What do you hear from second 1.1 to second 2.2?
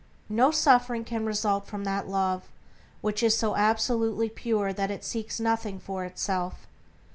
result from that